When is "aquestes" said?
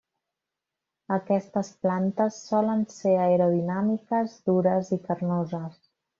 1.17-1.69